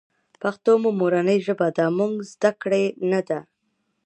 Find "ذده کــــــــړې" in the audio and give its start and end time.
2.31-2.83